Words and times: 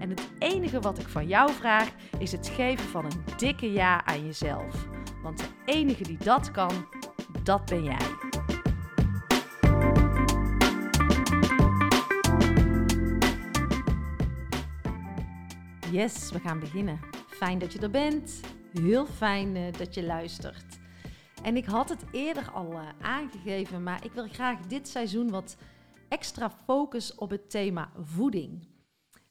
En 0.00 0.10
het 0.10 0.30
enige 0.38 0.80
wat 0.80 0.98
ik 0.98 1.08
van 1.08 1.26
jou 1.26 1.52
vraag 1.52 1.90
is 2.18 2.32
het 2.32 2.48
geven 2.48 2.88
van 2.88 3.04
een 3.04 3.24
dikke 3.36 3.72
ja 3.72 4.04
aan 4.04 4.24
jezelf. 4.24 4.88
Want 5.22 5.38
de 5.38 5.48
enige 5.64 6.02
die 6.02 6.18
dat 6.18 6.50
kan, 6.50 6.86
dat 7.42 7.64
ben 7.64 7.84
jij. 7.84 8.28
Yes, 15.90 16.30
we 16.32 16.38
gaan 16.38 16.60
beginnen. 16.60 17.00
Fijn 17.26 17.58
dat 17.58 17.72
je 17.72 17.78
er 17.78 17.90
bent. 17.90 18.40
Heel 18.72 19.06
fijn 19.06 19.56
uh, 19.56 19.72
dat 19.72 19.94
je 19.94 20.02
luistert. 20.02 20.78
En 21.42 21.56
ik 21.56 21.64
had 21.64 21.88
het 21.88 22.04
eerder 22.10 22.50
al 22.50 22.72
uh, 22.72 22.88
aangegeven, 23.00 23.82
maar 23.82 24.04
ik 24.04 24.12
wil 24.12 24.28
graag 24.28 24.60
dit 24.60 24.88
seizoen 24.88 25.30
wat 25.30 25.56
extra 26.08 26.50
focus 26.64 27.14
op 27.14 27.30
het 27.30 27.50
thema 27.50 27.90
voeding. 28.02 28.69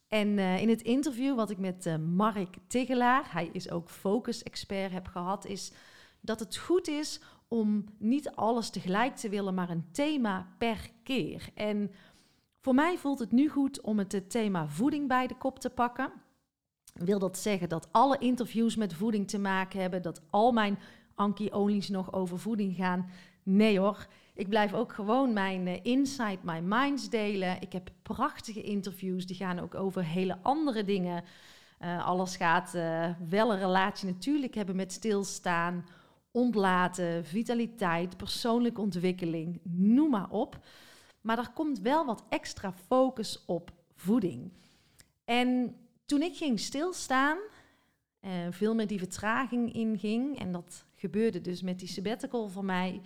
En 0.09 0.27
uh, 0.27 0.61
in 0.61 0.69
het 0.69 0.81
interview 0.81 1.35
wat 1.35 1.49
ik 1.49 1.57
met 1.57 1.85
uh, 1.85 1.95
Mark 1.95 2.55
Tigelaar, 2.67 3.33
hij 3.33 3.49
is 3.51 3.71
ook 3.71 3.89
focus-expert, 3.89 4.91
heb 4.91 5.07
gehad, 5.07 5.45
is 5.45 5.71
dat 6.21 6.39
het 6.39 6.57
goed 6.57 6.87
is 6.87 7.21
om 7.47 7.85
niet 7.97 8.29
alles 8.29 8.69
tegelijk 8.69 9.15
te 9.15 9.29
willen, 9.29 9.53
maar 9.53 9.69
een 9.69 9.91
thema 9.91 10.47
per 10.57 10.89
keer. 11.03 11.49
En 11.53 11.91
voor 12.61 12.73
mij 12.73 12.97
voelt 12.97 13.19
het 13.19 13.31
nu 13.31 13.49
goed 13.49 13.81
om 13.81 13.97
het 13.97 14.29
thema 14.29 14.67
voeding 14.67 15.07
bij 15.07 15.27
de 15.27 15.37
kop 15.37 15.59
te 15.59 15.69
pakken. 15.69 16.11
Wil 16.93 17.19
dat 17.19 17.37
zeggen 17.37 17.69
dat 17.69 17.87
alle 17.91 18.17
interviews 18.17 18.75
met 18.75 18.93
voeding 18.93 19.27
te 19.27 19.39
maken 19.39 19.81
hebben, 19.81 20.01
dat 20.01 20.21
al 20.29 20.51
mijn 20.51 20.79
Anki-onlys 21.15 21.89
nog 21.89 22.13
over 22.13 22.39
voeding 22.39 22.75
gaan? 22.75 23.09
Nee 23.43 23.79
hoor. 23.79 24.07
Ik 24.39 24.49
blijf 24.49 24.73
ook 24.73 24.93
gewoon 24.93 25.33
mijn 25.33 25.67
uh, 25.67 25.73
Inside 25.83 26.39
My 26.41 26.59
Minds 26.59 27.09
delen. 27.09 27.61
Ik 27.61 27.73
heb 27.73 27.89
prachtige 28.01 28.61
interviews, 28.61 29.25
die 29.25 29.35
gaan 29.35 29.59
ook 29.59 29.75
over 29.75 30.03
hele 30.03 30.37
andere 30.41 30.83
dingen. 30.83 31.23
Uh, 31.81 32.05
alles 32.05 32.35
gaat 32.35 32.75
uh, 32.75 33.09
wel 33.29 33.51
een 33.51 33.59
relatie 33.59 34.07
natuurlijk 34.07 34.55
hebben 34.55 34.75
met 34.75 34.91
stilstaan, 34.91 35.85
ontlaten, 36.31 37.25
vitaliteit, 37.25 38.17
persoonlijke 38.17 38.81
ontwikkeling, 38.81 39.59
noem 39.63 40.09
maar 40.09 40.29
op. 40.29 40.59
Maar 41.21 41.37
er 41.37 41.51
komt 41.53 41.79
wel 41.79 42.05
wat 42.05 42.23
extra 42.29 42.73
focus 42.73 43.45
op 43.45 43.71
voeding. 43.95 44.51
En 45.25 45.75
toen 46.05 46.21
ik 46.21 46.37
ging 46.37 46.59
stilstaan, 46.59 47.37
veel 48.49 48.75
met 48.75 48.89
die 48.89 48.99
vertraging 48.99 49.73
inging, 49.73 50.39
en 50.39 50.51
dat 50.51 50.85
gebeurde 50.95 51.41
dus 51.41 51.61
met 51.61 51.79
die 51.79 51.87
sabbatical 51.87 52.49
voor 52.49 52.65
mij 52.65 53.01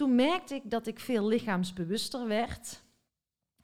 toen 0.00 0.14
merkte 0.14 0.54
ik 0.54 0.70
dat 0.70 0.86
ik 0.86 1.00
veel 1.00 1.26
lichaamsbewuster 1.26 2.26
werd. 2.26 2.84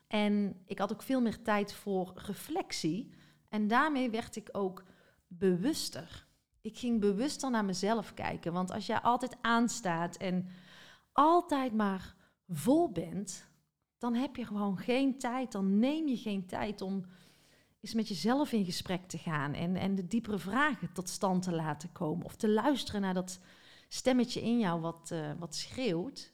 En 0.07 0.63
ik 0.67 0.79
had 0.79 0.93
ook 0.93 1.03
veel 1.03 1.21
meer 1.21 1.43
tijd 1.43 1.73
voor 1.75 2.13
reflectie. 2.15 3.15
En 3.49 3.69
daarmee 3.69 4.11
werd 4.11 4.37
ik 4.37 4.49
ook 4.53 4.85
bewuster. 5.27 6.27
Ik 6.61 6.79
ging 6.79 7.01
bewuster 7.01 7.51
naar 7.51 7.65
mezelf 7.65 8.15
kijken. 8.15 8.53
Want 8.53 8.71
als 8.71 8.87
jij 8.87 9.01
altijd 9.01 9.37
aanstaat 9.41 10.17
en 10.17 10.49
altijd 11.13 11.75
maar 11.75 12.15
vol 12.49 12.91
bent, 12.91 13.49
dan 13.99 14.15
heb 14.15 14.37
je 14.37 14.47
gewoon 14.47 14.79
geen 14.79 15.19
tijd. 15.19 15.53
Dan 15.53 15.79
neem 15.79 16.09
je 16.09 16.17
geen 16.17 16.47
tijd 16.47 16.81
om 16.81 17.05
eens 17.81 17.95
met 17.95 18.09
jezelf 18.09 18.53
in 18.53 18.65
gesprek 18.65 19.09
te 19.09 19.19
gaan 19.19 19.55
en, 19.55 19.77
en 19.77 19.95
de 19.95 20.07
diepere 20.07 20.39
vragen 20.39 20.93
tot 20.93 21.09
stand 21.09 21.43
te 21.43 21.53
laten 21.53 21.93
komen. 21.93 22.25
Of 22.25 22.37
te 22.37 22.49
luisteren 22.49 23.01
naar 23.01 23.15
dat 23.15 23.41
stemmetje 23.97 24.43
in 24.43 24.59
jou 24.59 24.81
wat, 24.81 25.11
uh, 25.13 25.31
wat 25.39 25.55
schreeuwt. 25.55 26.33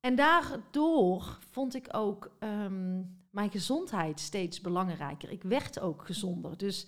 En 0.00 0.14
daardoor 0.14 1.38
vond 1.50 1.74
ik 1.74 1.88
ook 1.90 2.30
um, 2.40 3.20
mijn 3.30 3.50
gezondheid 3.50 4.20
steeds 4.20 4.60
belangrijker. 4.60 5.30
Ik 5.30 5.42
werd 5.42 5.80
ook 5.80 6.06
gezonder. 6.06 6.56
Dus 6.56 6.86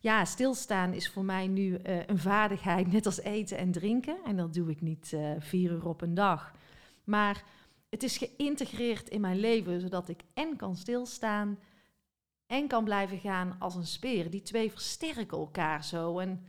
ja, 0.00 0.24
stilstaan 0.24 0.92
is 0.92 1.08
voor 1.08 1.24
mij 1.24 1.46
nu 1.46 1.78
uh, 1.78 2.06
een 2.06 2.18
vaardigheid, 2.18 2.92
net 2.92 3.06
als 3.06 3.20
eten 3.20 3.56
en 3.56 3.72
drinken. 3.72 4.16
En 4.24 4.36
dat 4.36 4.54
doe 4.54 4.70
ik 4.70 4.80
niet 4.80 5.12
uh, 5.14 5.30
vier 5.38 5.70
uur 5.70 5.86
op 5.86 6.00
een 6.00 6.14
dag. 6.14 6.52
Maar 7.04 7.44
het 7.88 8.02
is 8.02 8.16
geïntegreerd 8.16 9.08
in 9.08 9.20
mijn 9.20 9.38
leven, 9.38 9.80
zodat 9.80 10.08
ik 10.08 10.22
en 10.34 10.56
kan 10.56 10.76
stilstaan 10.76 11.58
en 12.46 12.68
kan 12.68 12.84
blijven 12.84 13.18
gaan 13.18 13.56
als 13.58 13.74
een 13.74 13.86
speer. 13.86 14.30
Die 14.30 14.42
twee 14.42 14.70
versterken 14.70 15.38
elkaar 15.38 15.84
zo. 15.84 16.18
En 16.18 16.44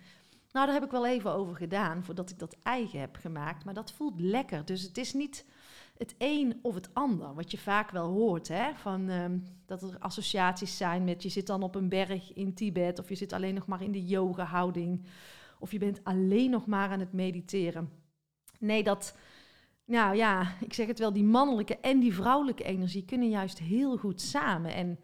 nou, 0.53 0.65
daar 0.65 0.75
heb 0.75 0.83
ik 0.83 0.91
wel 0.91 1.07
even 1.07 1.33
over 1.33 1.55
gedaan 1.55 2.03
voordat 2.03 2.29
ik 2.29 2.39
dat 2.39 2.55
eigen 2.63 2.99
heb 2.99 3.15
gemaakt. 3.15 3.65
Maar 3.65 3.73
dat 3.73 3.91
voelt 3.91 4.19
lekker. 4.19 4.65
Dus 4.65 4.81
het 4.81 4.97
is 4.97 5.13
niet 5.13 5.45
het 5.97 6.15
een 6.17 6.59
of 6.61 6.75
het 6.75 6.93
ander. 6.93 7.33
Wat 7.33 7.51
je 7.51 7.57
vaak 7.57 7.91
wel 7.91 8.07
hoort, 8.11 8.47
hè? 8.47 8.73
Van, 8.75 9.09
um, 9.09 9.43
dat 9.65 9.81
er 9.81 9.99
associaties 9.99 10.77
zijn 10.77 11.03
met 11.03 11.23
je 11.23 11.29
zit 11.29 11.47
dan 11.47 11.63
op 11.63 11.75
een 11.75 11.89
berg 11.89 12.33
in 12.33 12.53
Tibet... 12.53 12.99
of 12.99 13.09
je 13.09 13.15
zit 13.15 13.33
alleen 13.33 13.53
nog 13.53 13.65
maar 13.65 13.81
in 13.81 13.91
de 13.91 14.05
yoga-houding... 14.05 15.05
of 15.59 15.71
je 15.71 15.77
bent 15.79 16.03
alleen 16.03 16.49
nog 16.49 16.65
maar 16.65 16.89
aan 16.89 16.99
het 16.99 17.13
mediteren. 17.13 17.89
Nee, 18.59 18.83
dat... 18.83 19.17
Nou 19.85 20.15
ja, 20.15 20.53
ik 20.59 20.73
zeg 20.73 20.87
het 20.87 20.99
wel, 20.99 21.13
die 21.13 21.23
mannelijke 21.23 21.77
en 21.77 21.99
die 21.99 22.13
vrouwelijke 22.13 22.63
energie 22.63 23.05
kunnen 23.05 23.29
juist 23.29 23.59
heel 23.59 23.97
goed 23.97 24.21
samen. 24.21 24.73
En 24.73 24.99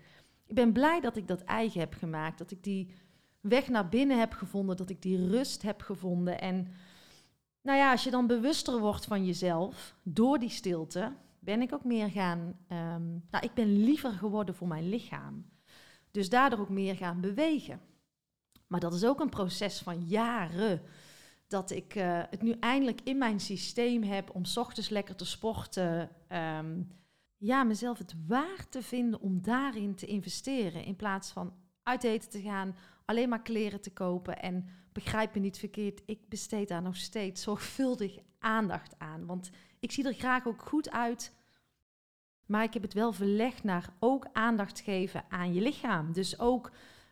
ik 0.45 0.55
ben 0.55 0.73
blij 0.73 0.99
dat 0.99 1.17
ik 1.17 1.27
dat 1.27 1.43
eigen 1.43 1.79
heb 1.79 1.93
gemaakt. 1.93 2.37
Dat 2.37 2.51
ik 2.51 2.63
die 2.63 2.91
weg 3.39 3.67
naar 3.67 3.89
binnen 3.89 4.19
heb 4.19 4.33
gevonden, 4.33 4.77
dat 4.77 4.89
ik 4.89 5.01
die 5.01 5.27
rust 5.27 5.61
heb 5.61 5.81
gevonden. 5.81 6.41
En 6.41 6.67
nou 7.61 7.77
ja, 7.77 7.91
als 7.91 8.03
je 8.03 8.11
dan 8.11 8.27
bewuster 8.27 8.79
wordt 8.79 9.05
van 9.05 9.25
jezelf 9.25 9.95
door 10.03 10.39
die 10.39 10.49
stilte, 10.49 11.13
ben 11.39 11.61
ik 11.61 11.73
ook 11.73 11.83
meer 11.83 12.09
gaan. 12.09 12.39
Um, 12.39 13.25
nou, 13.31 13.45
ik 13.45 13.53
ben 13.53 13.83
liever 13.83 14.11
geworden 14.11 14.55
voor 14.55 14.67
mijn 14.67 14.89
lichaam. 14.89 15.45
Dus 16.11 16.29
daardoor 16.29 16.59
ook 16.59 16.69
meer 16.69 16.95
gaan 16.95 17.21
bewegen. 17.21 17.81
Maar 18.67 18.79
dat 18.79 18.93
is 18.93 19.05
ook 19.05 19.19
een 19.19 19.29
proces 19.29 19.79
van 19.79 20.05
jaren. 20.05 20.81
Dat 21.47 21.71
ik 21.71 21.95
uh, 21.95 22.21
het 22.29 22.41
nu 22.41 22.51
eindelijk 22.51 23.01
in 23.03 23.17
mijn 23.17 23.39
systeem 23.39 24.03
heb 24.03 24.35
om 24.35 24.43
ochtends 24.55 24.89
lekker 24.89 25.15
te 25.15 25.25
sporten. 25.25 26.09
Um, 26.57 26.91
ja, 27.37 27.63
mezelf 27.63 27.97
het 27.97 28.15
waard 28.27 28.71
te 28.71 28.83
vinden 28.83 29.21
om 29.21 29.41
daarin 29.41 29.95
te 29.95 30.05
investeren. 30.05 30.83
In 30.83 30.95
plaats 30.95 31.31
van 31.31 31.53
uit 31.83 32.03
eten 32.03 32.29
te 32.29 32.41
gaan, 32.41 32.75
alleen 33.09 33.29
maar 33.29 33.41
kleren 33.41 33.81
te 33.81 33.91
kopen. 33.91 34.41
En 34.41 34.65
begrijp 34.91 35.33
me 35.33 35.39
niet 35.39 35.57
verkeerd, 35.57 36.01
ik 36.05 36.19
besteed 36.27 36.67
daar 36.67 36.81
nog 36.81 36.95
steeds 36.95 37.41
zorgvuldig 37.41 38.17
aandacht 38.39 38.95
aan. 38.97 39.25
Want 39.25 39.49
ik 39.79 39.91
zie 39.91 40.07
er 40.07 40.13
graag 40.13 40.47
ook 40.47 40.61
goed 40.61 40.91
uit. 40.91 41.33
Maar 42.45 42.63
ik 42.63 42.73
heb 42.73 42.81
het 42.81 42.93
wel 42.93 43.13
verlegd 43.13 43.63
naar 43.63 43.93
ook 43.99 44.27
aandacht 44.33 44.79
geven 44.79 45.23
aan 45.29 45.53
je 45.53 45.61
lichaam. 45.61 46.13
Dus 46.13 46.39
ook 46.39 46.71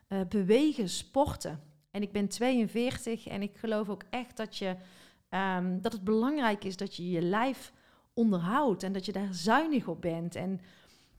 uh, 0.10 0.22
bewegen, 0.30 0.90
sporten. 0.90 1.62
En 1.92 2.02
ik 2.02 2.12
ben 2.12 2.28
42 2.28 3.28
en 3.28 3.42
ik 3.42 3.58
geloof 3.58 3.90
ook 3.90 4.04
echt 4.10 4.38
dat, 4.38 4.58
je, 4.58 4.76
um, 5.30 5.82
dat 5.82 5.94
het 5.94 6.04
belangrijk 6.04 6.64
is 6.64 6.78
dat 6.78 6.96
je 6.96 7.10
je 7.10 7.22
lijf 7.22 7.74
onderhoudt 8.14 8.84
en 8.84 8.94
dat 8.94 9.06
je 9.06 9.12
daar 9.12 9.34
zuinig 9.34 9.88
op 9.88 10.02
bent. 10.02 10.36
En 10.36 10.60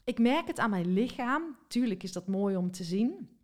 ik 0.05 0.19
merk 0.19 0.47
het 0.47 0.59
aan 0.59 0.71
mijn 0.71 0.93
lichaam. 0.93 1.57
Tuurlijk 1.69 2.03
is 2.03 2.13
dat 2.13 2.27
mooi 2.27 2.57
om 2.57 2.71
te 2.71 2.85
zien. 2.85 3.38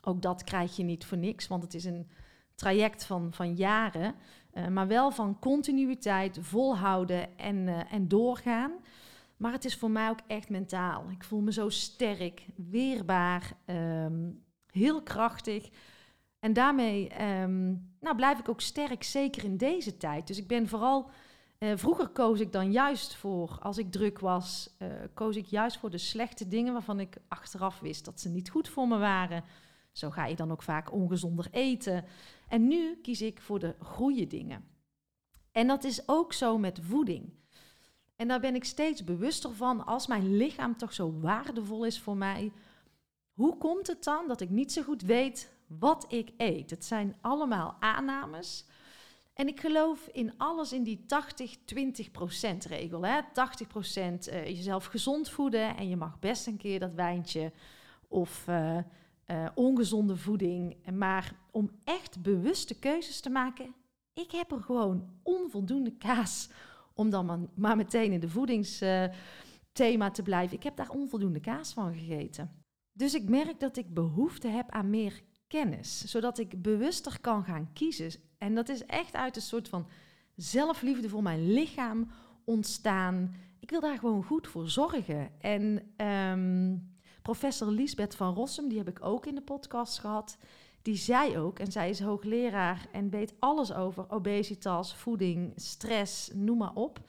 Ook 0.00 0.22
dat 0.22 0.44
krijg 0.44 0.76
je 0.76 0.82
niet 0.82 1.04
voor 1.04 1.18
niks, 1.18 1.46
want 1.46 1.62
het 1.62 1.74
is 1.74 1.84
een 1.84 2.08
traject 2.54 3.04
van, 3.04 3.32
van 3.32 3.54
jaren. 3.54 4.14
Uh, 4.54 4.66
maar 4.66 4.86
wel 4.86 5.10
van 5.10 5.38
continuïteit, 5.38 6.38
volhouden 6.40 7.38
en, 7.38 7.56
uh, 7.56 7.92
en 7.92 8.08
doorgaan. 8.08 8.72
Maar 9.36 9.52
het 9.52 9.64
is 9.64 9.76
voor 9.76 9.90
mij 9.90 10.08
ook 10.08 10.20
echt 10.26 10.48
mentaal. 10.48 11.10
Ik 11.10 11.24
voel 11.24 11.40
me 11.40 11.52
zo 11.52 11.68
sterk, 11.68 12.46
weerbaar, 12.56 13.52
um, 13.66 14.44
heel 14.70 15.02
krachtig. 15.02 15.70
En 16.38 16.52
daarmee 16.52 17.08
ehm, 17.08 17.66
nou, 18.00 18.16
blijf 18.16 18.38
ik 18.38 18.48
ook 18.48 18.60
sterk, 18.60 19.02
zeker 19.02 19.44
in 19.44 19.56
deze 19.56 19.96
tijd. 19.96 20.26
Dus 20.26 20.38
ik 20.38 20.46
ben 20.46 20.68
vooral 20.68 21.10
uh, 21.58 21.72
vroeger 21.76 22.08
koos 22.08 22.40
ik 22.40 22.52
dan 22.52 22.72
juist 22.72 23.14
voor, 23.14 23.58
als 23.60 23.78
ik 23.78 23.92
druk 23.92 24.18
was, 24.18 24.76
koos 25.14 25.36
ik 25.36 25.46
juist 25.46 25.78
voor 25.78 25.90
de 25.90 25.98
slechte 25.98 26.48
dingen 26.48 26.72
waarvan 26.72 27.00
ik 27.00 27.16
achteraf 27.28 27.80
wist 27.80 28.04
dat 28.04 28.20
ze 28.20 28.28
niet 28.28 28.50
goed 28.50 28.68
voor 28.68 28.88
me 28.88 28.98
waren. 28.98 29.44
Zo 29.94 30.10
ga 30.10 30.26
je 30.26 30.36
dan 30.36 30.52
ook 30.52 30.62
vaak 30.62 30.92
ongezonder 30.92 31.46
eten. 31.50 32.04
En 32.48 32.68
nu 32.68 32.96
kies 32.96 33.22
ik 33.22 33.40
voor 33.40 33.58
de 33.58 33.74
goede 33.78 34.26
dingen. 34.26 34.64
En 35.52 35.66
dat 35.66 35.84
is 35.84 36.08
ook 36.08 36.32
zo 36.32 36.58
met 36.58 36.78
voeding. 36.82 37.32
En 38.16 38.28
daar 38.28 38.40
ben 38.40 38.54
ik 38.54 38.64
steeds 38.64 39.04
bewuster 39.04 39.54
van, 39.54 39.86
als 39.86 40.06
mijn 40.06 40.36
lichaam 40.36 40.76
toch 40.76 40.92
zo 40.92 41.20
waardevol 41.20 41.84
is 41.84 42.00
voor 42.00 42.16
mij, 42.16 42.52
hoe 43.32 43.56
komt 43.58 43.86
het 43.86 44.04
dan 44.04 44.28
dat 44.28 44.40
ik 44.40 44.50
niet 44.50 44.72
zo 44.72 44.82
goed 44.82 45.02
weet 45.02 45.52
wat 45.66 46.12
ik 46.12 46.32
eet? 46.36 46.70
Het 46.70 46.84
zijn 46.84 47.16
allemaal 47.20 47.76
aannames. 47.80 48.66
En 49.34 49.48
ik 49.48 49.60
geloof 49.60 50.08
in 50.12 50.38
alles 50.38 50.72
in 50.72 50.82
die 50.82 51.06
80-20% 51.06 52.56
regel. 52.68 53.06
Hè? 53.06 53.20
80% 53.20 53.24
uh, 53.26 54.46
jezelf 54.46 54.84
gezond 54.84 55.30
voeden 55.30 55.76
en 55.76 55.88
je 55.88 55.96
mag 55.96 56.18
best 56.18 56.46
een 56.46 56.56
keer 56.56 56.80
dat 56.80 56.94
wijntje 56.94 57.52
of 58.08 58.46
uh, 58.48 58.78
uh, 59.26 59.48
ongezonde 59.54 60.16
voeding. 60.16 60.76
Maar 60.92 61.34
om 61.50 61.70
echt 61.84 62.22
bewuste 62.22 62.78
keuzes 62.78 63.20
te 63.20 63.30
maken, 63.30 63.74
ik 64.12 64.30
heb 64.30 64.52
er 64.52 64.62
gewoon 64.62 65.08
onvoldoende 65.22 65.96
kaas 65.96 66.48
om 66.94 67.10
dan 67.10 67.50
maar, 67.54 67.76
meteen 67.76 68.12
in 68.12 68.20
de 68.20 68.28
voedingsthema 68.28 70.10
te 70.12 70.22
blijven. 70.22 70.56
Ik 70.56 70.62
heb 70.62 70.76
daar 70.76 70.90
onvoldoende 70.90 71.40
kaas 71.40 71.72
van 71.72 71.94
gegeten. 71.94 72.50
Dus 72.92 73.14
ik 73.14 73.28
merk 73.28 73.60
dat 73.60 73.76
ik 73.76 73.94
behoefte 73.94 74.48
heb 74.48 74.70
aan 74.70 74.90
meer 74.90 75.22
kennis, 75.46 76.04
zodat 76.04 76.38
ik 76.38 76.62
bewuster 76.62 77.20
kan 77.20 77.44
gaan 77.44 77.72
kiezen. 77.72 78.12
En 78.38 78.54
dat 78.54 78.68
is 78.68 78.84
echt 78.84 79.14
uit 79.14 79.36
een 79.36 79.42
soort 79.42 79.68
van 79.68 79.88
zelfliefde 80.36 81.08
voor 81.08 81.22
mijn 81.22 81.52
lichaam 81.52 82.10
ontstaan. 82.44 83.34
Ik 83.60 83.70
wil 83.70 83.80
daar 83.80 83.98
gewoon 83.98 84.24
goed 84.24 84.48
voor 84.48 84.68
zorgen. 84.68 85.40
En 85.40 85.82
um, 86.06 86.93
professor 87.24 87.68
Lisbeth 87.68 88.16
van 88.16 88.34
Rossum, 88.34 88.68
die 88.68 88.78
heb 88.78 88.88
ik 88.88 89.04
ook 89.04 89.26
in 89.26 89.34
de 89.34 89.40
podcast 89.40 89.98
gehad, 89.98 90.36
die 90.82 90.96
zei 90.96 91.38
ook, 91.38 91.58
en 91.58 91.72
zij 91.72 91.90
is 91.90 92.00
hoogleraar 92.00 92.86
en 92.92 93.10
weet 93.10 93.34
alles 93.38 93.72
over 93.72 94.10
obesitas, 94.10 94.94
voeding, 94.94 95.52
stress, 95.56 96.30
noem 96.34 96.58
maar 96.58 96.74
op. 96.74 97.00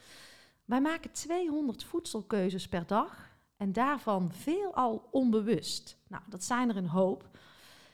Wij 0.66 0.82
maken 0.82 1.12
200 1.12 1.84
voedselkeuzes 1.84 2.68
per 2.68 2.88
dag 2.88 3.38
en 3.58 3.74
daarvan 3.74 4.32
veelal 4.32 5.08
onbewust. 5.12 5.98
Nou, 6.08 6.24
dat 6.30 6.44
zijn 6.44 6.70
er 6.70 6.78
een 6.78 6.88
hoop. 6.88 7.30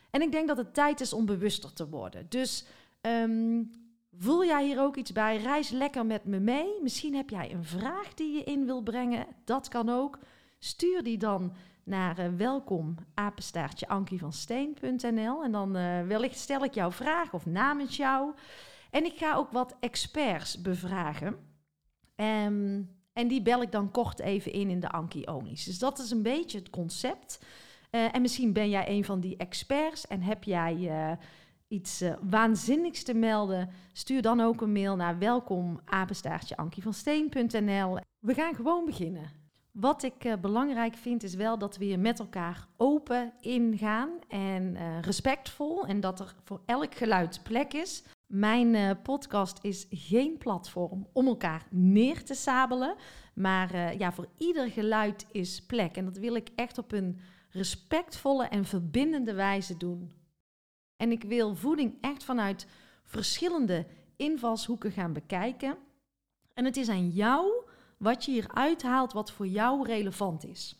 En 0.09 0.21
ik 0.21 0.31
denk 0.31 0.47
dat 0.47 0.57
het 0.57 0.73
tijd 0.73 1.01
is 1.01 1.13
om 1.13 1.25
bewuster 1.25 1.73
te 1.73 1.89
worden. 1.89 2.25
Dus 2.29 2.65
um, 3.01 3.71
voel 4.17 4.45
jij 4.45 4.65
hier 4.65 4.81
ook 4.81 4.95
iets 4.95 5.11
bij? 5.11 5.37
Reis 5.37 5.69
lekker 5.69 6.05
met 6.05 6.25
me 6.25 6.39
mee. 6.39 6.81
Misschien 6.81 7.15
heb 7.15 7.29
jij 7.29 7.53
een 7.53 7.65
vraag 7.65 8.13
die 8.13 8.33
je 8.33 8.43
in 8.43 8.65
wil 8.65 8.81
brengen. 8.81 9.27
Dat 9.43 9.67
kan 9.67 9.89
ook. 9.89 10.19
Stuur 10.59 11.03
die 11.03 11.17
dan 11.17 11.53
naar 11.83 12.19
uh, 12.19 12.25
welkom 12.37 12.95
apenstaartje 13.13 13.87
Steen.nl 14.29 15.43
en 15.43 15.51
dan 15.51 15.77
uh, 15.77 16.01
wellicht 16.01 16.37
stel 16.37 16.63
ik 16.63 16.73
jouw 16.73 16.91
vraag 16.91 17.33
of 17.33 17.45
namens 17.45 17.97
jou. 17.97 18.33
En 18.89 19.05
ik 19.05 19.17
ga 19.17 19.35
ook 19.35 19.51
wat 19.51 19.75
experts 19.79 20.61
bevragen. 20.61 21.35
Um, 22.15 22.89
en 23.13 23.27
die 23.27 23.41
bel 23.41 23.61
ik 23.61 23.71
dan 23.71 23.91
kort 23.91 24.19
even 24.19 24.51
in 24.51 24.69
in 24.69 24.79
de 24.79 24.89
Anki 24.89 25.23
Onlys. 25.25 25.63
Dus 25.63 25.79
dat 25.79 25.99
is 25.99 26.11
een 26.11 26.23
beetje 26.23 26.57
het 26.57 26.69
concept. 26.69 27.45
Uh, 27.91 28.15
en 28.15 28.21
misschien 28.21 28.53
ben 28.53 28.69
jij 28.69 28.89
een 28.89 29.05
van 29.05 29.19
die 29.19 29.37
experts 29.37 30.07
en 30.07 30.21
heb 30.21 30.43
jij 30.43 31.17
iets 31.67 32.03
waanzinnigs 32.21 33.03
te 33.03 33.13
melden. 33.13 33.69
Stuur 33.93 34.21
dan 34.21 34.41
ook 34.41 34.61
een 34.61 34.71
mail 34.71 34.95
naar 34.95 35.17
welkom. 35.17 35.79
We 38.19 38.33
gaan 38.33 38.55
gewoon 38.55 38.85
beginnen. 38.85 39.40
Wat 39.71 40.03
ik 40.03 40.41
belangrijk 40.41 40.95
vind 40.95 41.23
is 41.23 41.35
wel 41.35 41.57
dat 41.57 41.77
we 41.77 41.85
hier 41.85 41.99
met 41.99 42.19
elkaar 42.19 42.67
open 42.77 43.33
ingaan 43.39 44.09
en 44.27 44.77
respectvol 45.01 45.85
en 45.85 45.99
dat 45.99 46.19
er 46.19 46.35
voor 46.43 46.61
elk 46.65 46.95
geluid 46.95 47.39
plek 47.43 47.73
is. 47.73 48.03
Mijn 48.27 49.01
podcast 49.01 49.63
is 49.63 49.87
geen 49.89 50.37
platform 50.37 51.07
om 51.13 51.27
elkaar 51.27 51.65
neer 51.69 52.23
te 52.23 52.33
sabelen, 52.33 52.95
maar 53.33 53.97
ja, 53.97 54.11
voor 54.11 54.27
ieder 54.37 54.71
geluid 54.71 55.25
is 55.31 55.65
plek 55.65 55.97
en 55.97 56.05
dat 56.05 56.17
wil 56.17 56.35
ik 56.35 56.49
echt 56.55 56.77
op 56.77 56.91
een 56.91 57.19
respectvolle 57.49 58.45
en 58.47 58.65
verbindende 58.65 59.33
wijze 59.33 59.77
doen. 59.77 60.11
En 60.95 61.11
ik 61.11 61.23
wil 61.23 61.55
voeding 61.55 61.97
echt 62.01 62.23
vanuit 62.23 62.67
verschillende 63.03 63.85
invalshoeken 64.15 64.91
gaan 64.91 65.13
bekijken. 65.13 65.77
En 66.53 66.65
het 66.65 66.77
is 66.77 66.89
aan 66.89 67.09
jou 67.09 67.60
wat 68.01 68.25
je 68.25 68.31
hier 68.31 68.47
uithaalt 68.53 69.13
wat 69.13 69.31
voor 69.31 69.47
jou 69.47 69.85
relevant 69.85 70.45
is. 70.45 70.75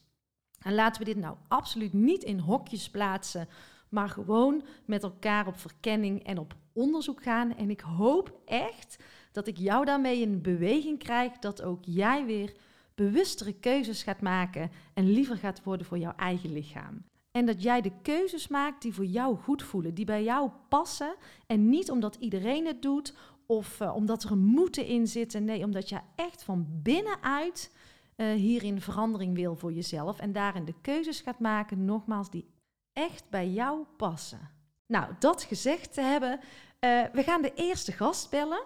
En 0.59 0.73
laten 0.73 1.01
we 1.01 1.13
dit 1.13 1.17
nou 1.17 1.35
absoluut 1.47 1.93
niet 1.93 2.23
in 2.23 2.39
hokjes 2.39 2.89
plaatsen, 2.89 3.47
maar 3.89 4.09
gewoon 4.09 4.63
met 4.85 5.03
elkaar 5.03 5.47
op 5.47 5.59
verkenning 5.59 6.23
en 6.23 6.37
op 6.37 6.55
onderzoek 6.73 7.23
gaan. 7.23 7.55
En 7.55 7.69
ik 7.69 7.81
hoop 7.81 8.41
echt 8.45 9.03
dat 9.31 9.47
ik 9.47 9.57
jou 9.57 9.85
daarmee 9.85 10.21
in 10.21 10.41
beweging 10.41 10.99
krijg, 10.99 11.31
dat 11.39 11.61
ook 11.61 11.79
jij 11.85 12.25
weer 12.25 12.53
bewustere 12.95 13.53
keuzes 13.53 14.03
gaat 14.03 14.21
maken 14.21 14.71
en 14.93 15.11
liever 15.11 15.37
gaat 15.37 15.63
worden 15.63 15.85
voor 15.85 15.97
jouw 15.97 16.15
eigen 16.15 16.53
lichaam. 16.53 17.03
En 17.31 17.45
dat 17.45 17.63
jij 17.63 17.81
de 17.81 17.91
keuzes 18.01 18.47
maakt 18.47 18.81
die 18.81 18.93
voor 18.93 19.05
jou 19.05 19.37
goed 19.37 19.63
voelen, 19.63 19.93
die 19.93 20.05
bij 20.05 20.23
jou 20.23 20.49
passen. 20.69 21.15
En 21.47 21.69
niet 21.69 21.91
omdat 21.91 22.15
iedereen 22.15 22.65
het 22.65 22.81
doet 22.81 23.13
of 23.51 23.79
uh, 23.79 23.95
omdat 23.95 24.23
er 24.23 24.31
een 24.31 24.45
moeten 24.45 24.85
in 24.85 25.07
zit. 25.07 25.39
Nee, 25.39 25.63
omdat 25.63 25.89
je 25.89 25.99
echt 26.15 26.43
van 26.43 26.67
binnenuit 26.69 27.71
uh, 28.15 28.33
hierin 28.33 28.81
verandering 28.81 29.35
wil 29.35 29.55
voor 29.55 29.73
jezelf. 29.73 30.19
En 30.19 30.31
daarin 30.31 30.65
de 30.65 30.75
keuzes 30.81 31.21
gaat 31.21 31.39
maken, 31.39 31.85
nogmaals, 31.85 32.29
die 32.29 32.45
echt 32.93 33.29
bij 33.29 33.49
jou 33.49 33.85
passen. 33.97 34.49
Nou, 34.87 35.13
dat 35.19 35.43
gezegd 35.43 35.93
te 35.93 36.01
hebben, 36.01 36.39
uh, 36.39 37.03
we 37.13 37.23
gaan 37.23 37.41
de 37.41 37.53
eerste 37.53 37.91
gast 37.91 38.29
bellen. 38.29 38.63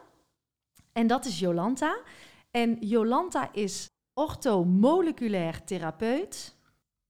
En 0.94 1.08
dat 1.08 1.26
is 1.26 1.40
Jolanta. 1.40 2.02
En 2.52 2.78
Jolanta 2.80 3.54
is 3.54 3.88
orthomoleculair 4.14 5.64
therapeut. 5.64 6.55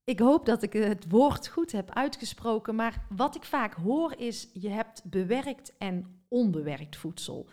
Ik 0.05 0.19
hoop 0.19 0.45
dat 0.45 0.61
ik 0.63 0.73
het 0.73 1.05
woord 1.09 1.47
goed 1.47 1.71
heb 1.71 1.91
uitgesproken, 1.91 2.75
maar 2.75 3.05
wat 3.09 3.35
ik 3.35 3.43
vaak 3.43 3.73
hoor 3.73 4.13
is: 4.17 4.49
je 4.53 4.69
hebt 4.69 5.03
bewerkt 5.03 5.77
en 5.77 6.21
onbewerkt 6.27 6.95
voedsel. 6.95 7.47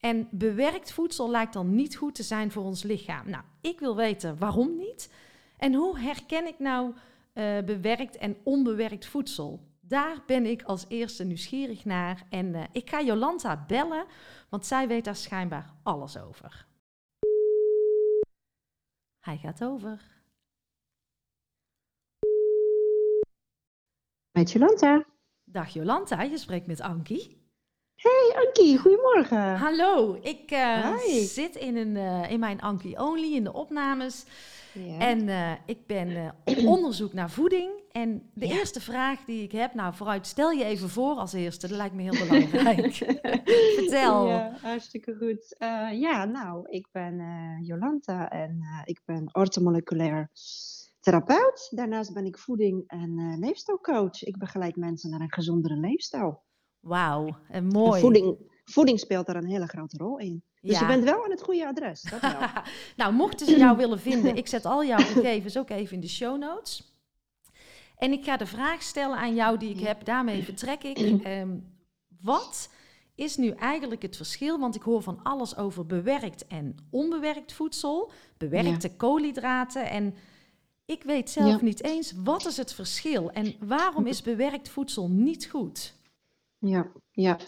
En 0.00 0.28
bewerkt 0.30 0.92
voedsel 0.92 1.30
lijkt 1.30 1.52
dan 1.52 1.74
niet 1.74 1.96
goed 1.96 2.14
te 2.14 2.22
zijn 2.22 2.50
voor 2.50 2.64
ons 2.64 2.82
lichaam. 2.82 3.30
Nou, 3.30 3.44
ik 3.60 3.80
wil 3.80 3.96
weten 3.96 4.38
waarom 4.38 4.76
niet. 4.76 5.12
En 5.56 5.74
hoe 5.74 5.98
herken 5.98 6.46
ik 6.46 6.58
nou 6.58 6.94
uh, 7.34 7.58
bewerkt 7.58 8.16
en 8.16 8.36
onbewerkt 8.42 9.06
voedsel? 9.06 9.60
Daar 9.80 10.22
ben 10.26 10.46
ik 10.46 10.62
als 10.62 10.84
eerste 10.88 11.24
nieuwsgierig 11.24 11.84
naar. 11.84 12.26
En 12.30 12.46
uh, 12.46 12.62
ik 12.72 12.90
ga 12.90 13.02
Jolanta 13.02 13.64
bellen, 13.66 14.04
want 14.48 14.66
zij 14.66 14.88
weet 14.88 15.04
daar 15.04 15.16
schijnbaar 15.16 15.74
alles 15.82 16.18
over. 16.18 16.66
Hij 19.20 19.36
gaat 19.36 19.64
over. 19.64 20.17
Met 24.38 24.52
Jolanta. 24.52 25.04
Dag 25.44 25.68
Jolanta, 25.68 26.22
je 26.22 26.38
spreekt 26.38 26.66
met 26.66 26.80
Ankie. 26.80 27.42
Hey 27.94 28.44
Ankie, 28.46 28.78
goedemorgen. 28.78 29.56
Hallo, 29.56 30.18
ik 30.22 30.50
uh, 30.50 30.96
zit 31.22 31.56
in, 31.56 31.76
een, 31.76 31.94
uh, 31.96 32.30
in 32.30 32.40
mijn 32.40 32.60
Ankie 32.60 32.98
Only 32.98 33.34
in 33.34 33.44
de 33.44 33.52
opnames. 33.52 34.24
Ja. 34.72 34.98
En 34.98 35.28
uh, 35.28 35.52
ik 35.66 35.86
ben 35.86 36.34
op 36.44 36.56
onderzoek 36.74 37.12
naar 37.12 37.30
voeding. 37.30 37.70
En 37.92 38.30
de 38.34 38.46
ja. 38.46 38.54
eerste 38.54 38.80
vraag 38.80 39.24
die 39.24 39.42
ik 39.42 39.52
heb, 39.52 39.74
nou 39.74 39.94
vooruit, 39.94 40.26
stel 40.26 40.50
je 40.50 40.64
even 40.64 40.88
voor 40.88 41.14
als 41.14 41.32
eerste. 41.32 41.68
Dat 41.68 41.76
lijkt 41.76 41.94
me 41.94 42.02
heel 42.02 42.26
belangrijk. 42.26 42.94
Vertel. 43.78 44.28
Ja, 44.28 44.56
hartstikke 44.62 45.16
goed. 45.16 45.56
ja, 46.00 46.24
nou, 46.24 46.70
ik 46.70 46.86
ben 46.92 47.22
Jolanta 47.62 48.30
en 48.30 48.60
ik 48.84 49.00
ben 49.04 49.28
orthomoleculair 49.32 50.30
therapeut. 51.10 51.68
Daarnaast 51.70 52.12
ben 52.12 52.24
ik 52.24 52.38
voeding- 52.38 52.84
en 52.86 53.38
leefstijlcoach. 53.38 54.22
Ik 54.22 54.38
begeleid 54.38 54.76
mensen 54.76 55.10
naar 55.10 55.20
een 55.20 55.32
gezondere 55.32 55.76
leefstijl. 55.76 56.42
Wauw, 56.80 57.38
en 57.48 57.66
mooi. 57.66 58.00
voeding, 58.00 58.36
voeding 58.64 59.00
speelt 59.00 59.26
daar 59.26 59.36
een 59.36 59.48
hele 59.48 59.66
grote 59.66 59.96
rol 59.96 60.18
in. 60.18 60.42
Dus 60.60 60.78
ja. 60.78 60.80
je 60.80 60.86
bent 60.86 61.04
wel 61.04 61.24
aan 61.24 61.30
het 61.30 61.42
goede 61.42 61.66
adres. 61.66 62.02
Dat 62.02 62.20
wel. 62.20 62.40
nou, 62.96 63.12
mochten 63.12 63.46
ze 63.46 63.58
jou 63.58 63.76
willen 63.82 63.98
vinden, 63.98 64.36
ik 64.36 64.46
zet 64.46 64.64
al 64.64 64.84
jouw 64.84 64.98
gegevens 64.98 65.58
ook 65.58 65.70
even 65.70 65.94
in 65.94 66.00
de 66.00 66.08
show 66.08 66.38
notes. 66.38 66.96
En 67.96 68.12
ik 68.12 68.24
ga 68.24 68.36
de 68.36 68.46
vraag 68.46 68.82
stellen 68.82 69.16
aan 69.16 69.34
jou 69.34 69.58
die 69.58 69.74
ik 69.74 69.80
heb, 69.80 70.04
daarmee 70.04 70.42
vertrek 70.42 70.82
ik. 70.82 71.26
Um, 71.26 71.76
wat 72.22 72.70
is 73.14 73.36
nu 73.36 73.50
eigenlijk 73.50 74.02
het 74.02 74.16
verschil? 74.16 74.58
Want 74.58 74.74
ik 74.74 74.82
hoor 74.82 75.02
van 75.02 75.22
alles 75.22 75.56
over 75.56 75.86
bewerkt 75.86 76.46
en 76.46 76.74
onbewerkt 76.90 77.52
voedsel, 77.52 78.10
bewerkte 78.36 78.88
ja. 78.88 78.94
koolhydraten. 78.96 79.90
En 79.90 80.14
ik 80.88 81.02
weet 81.02 81.30
zelf 81.30 81.60
ja. 81.60 81.64
niet 81.64 81.82
eens 81.82 82.12
wat 82.24 82.46
is 82.46 82.56
het 82.56 82.72
verschil 82.72 83.30
en 83.30 83.54
waarom 83.60 84.06
is 84.06 84.22
bewerkt 84.22 84.68
voedsel 84.68 85.08
niet 85.10 85.46
goed? 85.46 85.94
Ja, 86.58 86.92
ja. 87.10 87.38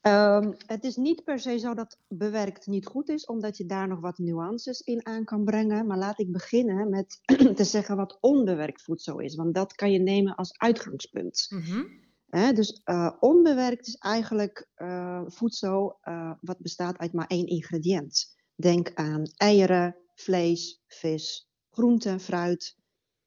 Ehm, 0.00 0.52
het 0.66 0.84
is 0.84 0.96
niet 0.96 1.24
per 1.24 1.38
se 1.38 1.58
zo 1.58 1.74
dat 1.74 1.98
bewerkt 2.08 2.66
niet 2.66 2.86
goed 2.86 3.08
is, 3.08 3.26
omdat 3.26 3.56
je 3.56 3.66
daar 3.66 3.88
nog 3.88 4.00
wat 4.00 4.18
nuances 4.18 4.80
in 4.80 5.06
aan 5.06 5.24
kan 5.24 5.44
brengen. 5.44 5.86
Maar 5.86 5.98
laat 5.98 6.20
ik 6.20 6.32
beginnen 6.32 6.90
met 6.90 7.20
te 7.56 7.64
zeggen 7.64 7.96
wat 7.96 8.18
onbewerkt 8.20 8.82
voedsel 8.82 9.18
is, 9.18 9.34
want 9.34 9.54
dat 9.54 9.74
kan 9.74 9.92
je 9.92 9.98
nemen 9.98 10.34
als 10.34 10.58
uitgangspunt. 10.58 11.46
Mhm. 11.48 11.84
Dus 12.54 12.80
eh, 12.84 13.12
onbewerkt 13.20 13.86
is 13.86 13.96
eigenlijk 13.96 14.68
eh, 14.74 15.22
voedsel 15.26 15.98
uh, 16.04 16.32
wat 16.40 16.58
bestaat 16.58 16.98
uit 16.98 17.12
maar 17.12 17.26
één 17.26 17.46
ingrediënt. 17.46 18.36
Denk 18.54 18.94
aan 18.94 19.22
eieren, 19.36 19.96
vlees, 20.14 20.82
vis, 20.86 21.51
groenten, 21.72 22.20
fruit, 22.20 22.76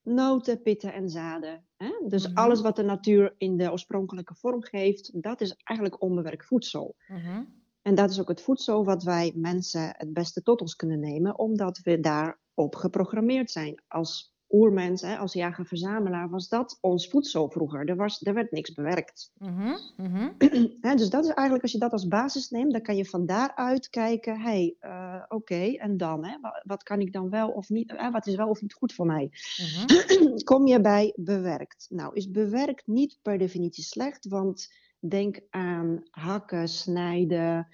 noten, 0.02 0.62
pitten 0.62 0.94
en 0.94 1.10
zaden. 1.10 1.66
Hè? 1.78 1.90
Dus 2.08 2.28
Mhm. 2.28 2.38
alles 2.38 2.62
wat 2.62 2.76
de 2.76 2.84
natuur 2.84 3.36
in 3.38 3.58
de 3.58 3.72
oorspronkelijke 3.72 4.36
vorm 4.36 4.64
geeft, 4.64 5.22
dat 5.22 5.42
is 5.42 5.56
eigenlijk 5.64 6.02
onbewerkt 6.02 6.46
voedsel. 6.46 6.96
Mhm. 7.08 7.44
En 7.82 7.96
dat 7.96 8.10
is 8.10 8.20
ook 8.20 8.28
het 8.28 8.42
voedsel 8.42 8.86
wat 8.86 9.04
wij 9.04 9.32
mensen 9.36 9.94
het 9.98 10.14
beste 10.14 10.42
tot 10.42 10.62
ons 10.62 10.76
kunnen 10.76 11.00
nemen, 11.00 11.40
omdat 11.40 11.80
we 11.80 12.00
daarop 12.00 12.76
geprogrammeerd 12.76 13.52
zijn. 13.52 13.84
Als 13.88 14.35
oermens, 14.56 15.02
hè, 15.02 15.18
als 15.18 15.34
jager-verzamelaar, 15.34 16.30
was 16.30 16.48
dat 16.50 16.78
ons 16.82 17.08
voedsel 17.08 17.50
vroeger. 17.50 17.90
Er, 17.90 17.96
was, 17.96 18.26
er 18.26 18.34
werd 18.34 18.52
niks 18.52 18.74
bewerkt. 18.74 19.32
Mhm. 19.38 19.76
Mhm. 19.98 20.30
Dus 20.98 21.10
dat 21.10 21.24
is 21.24 21.32
eigenlijk, 21.32 21.62
als 21.62 21.72
je 21.72 21.80
dat 21.80 21.92
als 21.92 22.08
basis 22.08 22.50
neemt, 22.50 22.72
dan 22.72 22.82
kan 22.82 22.96
je 22.96 23.06
van 23.06 23.26
daaruit 23.26 23.90
kijken, 23.90 24.40
hé, 24.40 24.44
hey, 24.44 24.76
eh, 24.80 25.24
oké, 25.28 25.76
en 25.78 25.98
dan? 25.98 26.26
Hè, 26.26 26.38
wat, 26.42 26.62
wat 26.66 26.84
kan 26.84 27.00
ik 27.00 27.14
dan 27.14 27.30
wel 27.30 27.50
of 27.50 27.70
niet, 27.70 27.96
eh, 27.96 28.12
wat 28.12 28.28
is 28.28 28.36
wel 28.36 28.50
of 28.50 28.62
niet 28.62 28.74
goed 28.74 28.94
voor 28.94 29.06
mij? 29.06 29.32
Mhm. 29.58 30.44
Kom 30.44 30.68
je 30.68 30.82
bij 30.82 31.14
bewerkt? 31.16 31.88
Nou, 31.90 32.16
is 32.16 32.32
bewerkt 32.32 32.88
niet 32.88 33.18
per 33.22 33.38
definitie 33.38 33.84
slecht, 33.84 34.28
want 34.28 34.74
denk 35.00 35.40
aan 35.50 36.04
hakken, 36.12 36.68
snijden, 36.68 37.68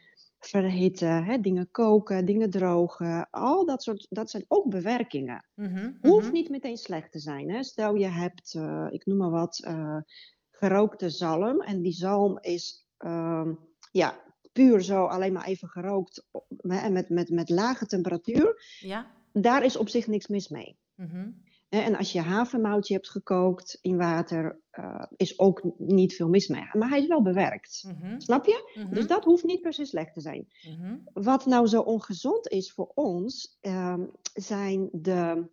verhitten, 0.48 1.24
hè, 1.24 1.40
dingen 1.40 1.72
koken, 1.72 2.26
dingen 2.26 2.50
drogen. 2.50 3.28
Al 3.30 3.66
dat 3.66 3.84
soort, 3.84 4.08
dat 4.10 4.30
zijn 4.30 4.46
ook 4.48 4.70
bewerkingen. 4.70 5.46
Mhm. 5.56 5.92
Hoeft 6.02 6.26
Mhm. 6.26 6.34
niet 6.34 6.50
meteen 6.50 6.78
slecht 6.78 7.12
te 7.12 7.20
zijn. 7.20 7.50
Hè? 7.50 7.64
Stel 7.64 7.96
je 7.96 8.08
hebt, 8.08 8.54
eh, 8.56 8.88
ik 8.90 9.06
noem 9.06 9.18
maar 9.18 9.30
wat, 9.30 9.62
eh, 9.64 9.98
gerookte 10.52 11.10
zalm. 11.10 11.62
En 11.62 11.82
die 11.82 11.94
zalm 11.94 12.38
is 12.42 12.86
ehm, 12.98 13.54
ja, 13.92 14.20
puur 14.54 14.82
zo 14.82 15.06
alleen 15.06 15.34
maar 15.34 15.46
even 15.46 15.68
gerookt 15.68 16.26
hè, 16.58 16.90
met, 16.90 17.10
met, 17.10 17.30
met 17.30 17.50
lage 17.50 17.86
temperatuur. 17.86 18.64
Ja. 18.80 19.12
Daar 19.34 19.64
is 19.66 19.78
op 19.78 19.90
zich 19.90 20.08
niks 20.08 20.28
mis 20.28 20.50
mee. 20.50 20.78
Mhm. 20.96 21.30
En 21.72 21.96
als 21.96 22.12
je 22.12 22.22
havermoutje 22.22 22.94
hebt 22.94 23.10
gekookt 23.10 23.78
in 23.82 23.98
water, 23.98 24.60
eh, 24.70 25.04
is 25.16 25.40
ook 25.40 25.62
niet 25.78 26.16
veel 26.16 26.30
mis 26.30 26.48
mee. 26.48 26.70
Maar 26.74 26.90
hij 26.90 27.02
is 27.02 27.08
wel 27.08 27.22
bewerkt. 27.22 27.84
Mhm. 27.88 28.20
Snap 28.20 28.46
je? 28.46 28.72
Mhm. 28.76 28.94
Dus 28.94 29.08
dat 29.08 29.24
hoeft 29.24 29.44
niet 29.44 29.62
per 29.62 29.74
se 29.74 29.86
slecht 29.86 30.14
te 30.14 30.22
zijn. 30.22 30.48
Mhm. 30.78 30.98
Wat 31.14 31.46
nou 31.46 31.68
zo 31.68 31.82
ongezond 31.82 32.48
is 32.50 32.72
voor 32.72 32.92
ons, 32.94 33.58
ehm, 33.62 34.02
zijn 34.34 34.90
de, 34.92 35.50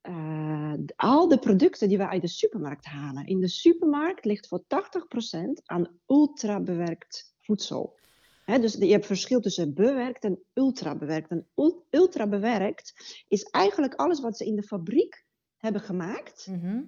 eh, 0.00 0.72
d- 0.72 0.92
al 0.96 1.28
de 1.28 1.38
producten 1.38 1.88
die 1.88 1.98
we 1.98 2.08
uit 2.08 2.22
de 2.22 2.28
supermarkt 2.28 2.84
halen. 2.84 3.26
In 3.26 3.40
de 3.40 3.48
supermarkt 3.48 4.24
ligt 4.24 4.48
voor 4.48 4.64
80% 4.66 5.62
aan 5.64 5.88
ultra 6.06 6.60
bewerkt 6.60 7.34
voedsel. 7.40 7.96
Dus 8.44 8.74
je 8.74 8.90
hebt 8.92 9.06
verschil 9.06 9.40
tussen 9.40 9.74
bewerkt 9.74 10.24
en 10.24 10.38
ultra 10.52 10.96
bewerkt. 10.96 11.30
En 11.30 11.46
ul- 11.54 11.86
ultra 11.90 12.26
bewerkt 12.26 12.92
is 13.28 13.42
eigenlijk 13.42 13.94
alles 13.94 14.20
wat 14.20 14.36
ze 14.36 14.44
in 14.44 14.56
de 14.56 14.62
fabriek 14.62 15.24
hebben 15.56 15.80
gemaakt 15.80 16.46
Mhm. 16.50 16.82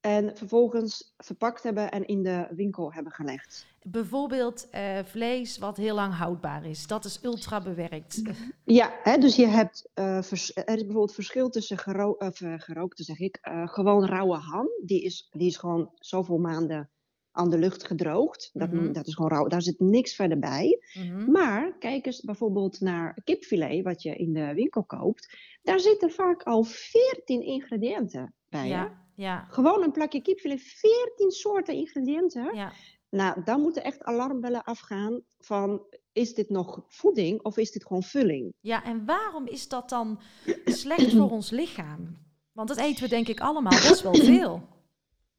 en 0.00 0.36
vervolgens 0.36 1.14
verpakt 1.16 1.62
hebben 1.62 1.90
en 1.90 2.06
in 2.06 2.22
de 2.22 2.46
winkel 2.50 2.92
hebben 2.92 3.12
gelegd. 3.12 3.66
Bijvoorbeeld 3.82 4.68
eh, 4.70 4.98
vlees 5.04 5.58
wat 5.58 5.76
heel 5.76 5.94
lang 5.94 6.14
houdbaar 6.14 6.66
is. 6.66 6.86
Dat 6.86 7.04
is 7.04 7.18
ultra 7.22 7.60
bewerkt. 7.62 8.22
Ja, 8.64 8.98
hè, 9.02 9.18
dus 9.18 9.36
je 9.36 9.46
hebt, 9.46 9.90
eh, 9.94 10.16
er 10.16 10.32
is 10.32 10.52
bijvoorbeeld 10.64 11.14
verschil 11.14 11.48
tussen 11.50 11.78
gero 11.78 12.16
eh, 12.16 12.28
gerookte, 12.58 13.02
zeg 13.02 13.18
ik, 13.18 13.38
gewoon 13.64 14.04
rauwe 14.06 14.36
ham. 14.36 14.68
Die 14.84 15.02
is, 15.02 15.28
die 15.30 15.46
is 15.46 15.56
gewoon 15.56 15.90
zoveel 15.94 16.38
maanden 16.38 16.90
aan 17.34 17.50
de 17.50 17.58
lucht 17.58 17.86
gedroogd. 17.86 18.50
Dat, 18.52 18.72
Mhm. 18.72 18.92
dat 18.92 19.06
is 19.06 19.14
gewoon 19.14 19.30
rauw, 19.30 19.46
daar 19.46 19.62
zit 19.62 19.80
niks 19.80 20.14
verder 20.14 20.38
bij. 20.38 20.78
Mhm. 20.94 21.30
Maar 21.30 21.78
kijk 21.78 22.06
eens 22.06 22.20
bijvoorbeeld 22.20 22.80
naar 22.80 23.18
kipfilet, 23.24 23.84
wat 23.84 24.02
je 24.02 24.16
in 24.16 24.32
de 24.32 24.54
winkel 24.54 24.84
koopt. 24.84 25.36
Daar 25.62 25.80
zitten 25.80 26.10
vaak 26.10 26.42
al 26.42 26.62
14 26.64 27.42
ingrediënten 27.42 28.34
bij. 28.48 28.68
Ja, 28.68 29.02
ja, 29.14 29.46
Gewoon 29.50 29.82
een 29.82 29.92
plakje 29.92 30.22
kipfilet, 30.22 30.60
14 30.60 31.30
soorten 31.30 31.74
ingrediënten. 31.74 32.54
ja. 32.54 32.72
Nou, 33.10 33.42
dan 33.44 33.60
moeten 33.60 33.84
echt 33.84 34.02
alarmbellen 34.02 34.64
afgaan 34.64 35.20
van, 35.38 35.82
is 36.12 36.34
dit 36.34 36.50
nog 36.50 36.84
voeding 36.88 37.42
of 37.42 37.56
is 37.56 37.70
dit 37.72 37.86
gewoon 37.86 38.02
vulling? 38.02 38.52
Ja, 38.60 38.84
en 38.84 39.04
waarom 39.04 39.46
is 39.46 39.68
dat 39.68 39.88
dan 39.88 40.20
slecht 40.64 41.12
voor 41.12 41.30
ons 41.30 41.50
lichaam? 41.50 42.18
Want 42.52 42.68
dat 42.68 42.78
eten 42.78 43.02
we 43.02 43.08
denk 43.08 43.28
ik 43.28 43.40
allemaal 43.40 43.72
best 43.88 44.02
wel 44.02 44.14
veel. 44.34 44.62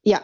Ja. 0.00 0.22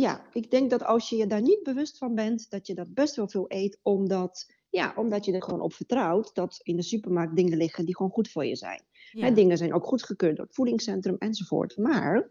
Ja, 0.00 0.24
ik 0.32 0.50
denk 0.50 0.70
dat 0.70 0.84
als 0.84 1.08
je 1.08 1.16
je 1.16 1.26
daar 1.26 1.42
niet 1.42 1.62
bewust 1.62 1.98
van 1.98 2.14
bent, 2.14 2.50
dat 2.50 2.66
je 2.66 2.74
dat 2.74 2.94
best 2.94 3.16
wel 3.16 3.28
veel 3.28 3.44
eet, 3.48 3.78
omdat, 3.82 4.52
ja, 4.70 4.92
omdat 4.96 5.24
je 5.24 5.32
er 5.32 5.42
gewoon 5.42 5.60
op 5.60 5.72
vertrouwt 5.72 6.34
dat 6.34 6.60
in 6.62 6.76
de 6.76 6.82
supermarkt 6.82 7.36
dingen 7.36 7.56
liggen 7.56 7.84
die 7.84 7.96
gewoon 7.96 8.12
goed 8.12 8.30
voor 8.30 8.44
je 8.44 8.56
zijn. 8.56 8.82
Ja. 9.10 9.24
Hè, 9.24 9.32
dingen 9.32 9.56
zijn 9.56 9.74
ook 9.74 9.86
goedgekeurd 9.86 10.36
door 10.36 10.46
het 10.46 10.54
voedingscentrum 10.54 11.16
enzovoort. 11.18 11.76
Maar 11.76 12.28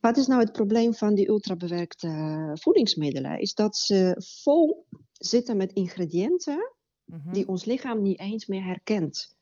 wat 0.00 0.16
is 0.16 0.26
nou 0.26 0.40
het 0.40 0.52
probleem 0.52 0.94
van 0.94 1.14
die 1.14 1.28
ultrabewerkte 1.28 2.06
eh, 2.06 2.50
voedingsmiddelen? 2.54 3.40
Is 3.40 3.54
dat 3.54 3.76
ze 3.76 4.22
vol 4.42 4.86
zitten 5.12 5.56
met 5.56 5.72
ingrediënten 5.72 6.78
Mhm. 7.10 7.32
die 7.32 7.48
ons 7.48 7.64
lichaam 7.64 8.02
niet 8.02 8.18
eens 8.18 8.46
meer 8.46 8.64
herkent. 8.64 9.36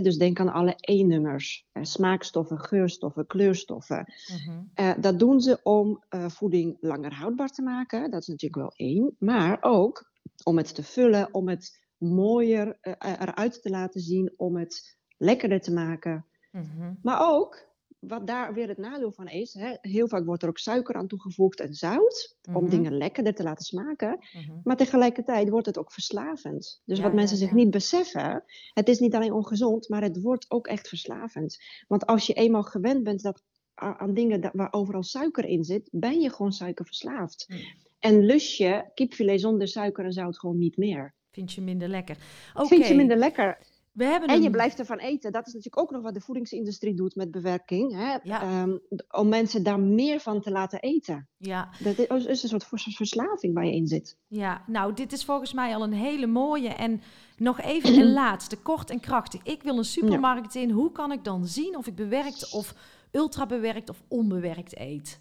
Dus 0.00 0.16
denk 0.16 0.40
aan 0.40 0.52
alle 0.52 0.74
E-nummers, 0.80 1.66
eh, 1.72 1.82
smaakstoffen, 1.82 2.58
geurstoffen, 2.58 3.26
kleurstoffen. 3.26 4.12
Mhm. 4.44 4.62
Eh, 4.74 4.92
dat 5.00 5.18
doen 5.18 5.40
ze 5.40 5.60
om 5.62 6.04
eh, 6.08 6.28
voeding 6.28 6.76
langer 6.80 7.14
houdbaar 7.14 7.50
te 7.50 7.62
maken. 7.62 8.10
Dat 8.10 8.20
is 8.20 8.26
natuurlijk 8.26 8.60
wel 8.60 8.72
één. 8.88 9.16
Maar 9.18 9.58
ook 9.60 10.10
om 10.44 10.56
het 10.56 10.74
te 10.74 10.82
vullen, 10.82 11.34
om 11.34 11.48
het 11.48 11.80
mooier 11.98 12.78
eh, 12.80 13.12
eruit 13.20 13.62
te 13.62 13.70
laten 13.70 14.00
zien, 14.00 14.32
om 14.36 14.56
het 14.56 14.96
lekkerder 15.16 15.60
te 15.60 15.72
maken. 15.72 16.26
Mhm. 16.50 16.94
Maar 17.02 17.32
ook, 17.32 17.68
wat 18.08 18.26
daar 18.26 18.54
weer 18.54 18.68
het 18.68 18.78
nadeel 18.78 19.12
van 19.12 19.28
is, 19.28 19.54
hè, 19.54 19.76
heel 19.80 20.08
vaak 20.08 20.24
wordt 20.24 20.42
er 20.42 20.48
ook 20.48 20.58
suiker 20.58 20.94
aan 20.94 21.06
toegevoegd 21.06 21.60
en 21.60 21.74
zout, 21.74 22.36
om 22.46 22.52
Mhm. 22.62 22.70
dingen 22.70 22.96
lekkerder 22.96 23.34
te 23.34 23.42
laten 23.42 23.64
smaken. 23.64 24.18
Mhm. 24.32 24.52
Maar 24.64 24.76
tegelijkertijd 24.76 25.48
wordt 25.48 25.66
het 25.66 25.78
ook 25.78 25.92
verslavend. 25.92 26.82
Dus 26.84 26.96
Ja, 26.98 27.02
wat 27.04 27.12
mensen 27.12 27.36
ja, 27.36 27.42
zich 27.42 27.50
ja. 27.50 27.56
niet 27.56 27.70
beseffen, 27.70 28.44
het 28.74 28.88
is 28.88 28.98
niet 28.98 29.14
alleen 29.14 29.32
ongezond, 29.32 29.88
maar 29.88 30.02
het 30.02 30.20
wordt 30.22 30.50
ook 30.50 30.66
echt 30.66 30.88
verslavend. 30.88 31.58
Want 31.88 32.06
als 32.06 32.26
je 32.26 32.32
eenmaal 32.32 32.62
gewend 32.62 33.02
bent 33.04 33.22
dat, 33.22 33.42
aan 33.74 34.14
dingen 34.14 34.40
dat, 34.40 34.52
waar 34.54 34.72
overal 34.72 35.02
suiker 35.02 35.44
in 35.44 35.64
zit, 35.64 35.88
ben 35.92 36.20
je 36.20 36.30
gewoon 36.30 36.52
suikerverslaafd. 36.52 37.46
Mm. 37.48 37.56
En 37.98 38.24
lust 38.24 38.56
je 38.56 38.84
kipfilet 38.94 39.40
zonder 39.40 39.68
suiker 39.68 40.04
en 40.04 40.12
zout 40.12 40.38
gewoon 40.38 40.58
niet 40.58 40.76
meer. 40.76 41.14
Vind 41.30 41.52
je 41.52 41.60
minder 41.60 41.88
lekker? 41.88 42.16
Oké, 42.54 42.66
Vind 42.66 42.86
je 42.86 42.94
minder 42.94 43.16
lekker. 43.16 43.58
We 43.92 44.04
hebben 44.04 44.28
En 44.28 44.38
je 44.40 44.46
een- 44.46 44.52
blijft 44.52 44.78
ervan 44.78 44.98
eten. 44.98 45.32
Dat 45.32 45.46
is 45.46 45.52
natuurlijk 45.52 45.82
ook 45.82 45.90
nog 45.90 46.02
wat 46.02 46.14
de 46.14 46.20
voedingsindustrie 46.20 46.94
doet 46.94 47.14
met 47.14 47.30
bewerking. 47.30 47.92
Hè? 47.94 48.18
Ja. 48.22 48.42
Ehm, 48.42 48.76
om 49.10 49.28
mensen 49.28 49.62
daar 49.62 49.80
meer 49.80 50.20
van 50.20 50.40
te 50.40 50.50
laten 50.50 50.80
eten. 50.80 51.28
Ja, 51.36 51.68
Dat 51.78 51.98
is, 51.98 52.24
is 52.26 52.42
een 52.42 52.48
soort 52.48 52.64
vers- 52.64 52.96
verslaving 52.96 53.54
waar 53.54 53.66
je 53.66 53.74
in 53.74 53.86
zit. 53.86 54.18
ja, 54.26 54.62
nou, 54.66 54.92
dit 54.94 55.12
is 55.12 55.24
volgens 55.24 55.52
mij 55.52 55.74
al 55.74 55.82
een 55.82 55.92
hele 55.92 56.26
mooie. 56.26 56.68
En 56.68 57.00
nog 57.36 57.60
even 57.60 57.98
een 57.98 58.12
laatste, 58.22 58.56
kort 58.56 58.90
en 58.90 59.00
krachtig. 59.00 59.40
Ik 59.42 59.62
wil 59.62 59.78
een 59.78 59.84
supermarkt 59.84 60.54
in. 60.54 60.70
Hoe 60.70 60.92
kan 60.92 61.12
ik 61.12 61.24
dan 61.24 61.46
zien 61.46 61.76
of 61.76 61.86
ik 61.86 61.94
bewerkt 61.94 62.52
of 62.52 62.74
ultra 63.10 63.46
bewerkt 63.46 63.88
of 63.90 64.02
onbewerkt 64.08 64.78
eet? 64.78 65.20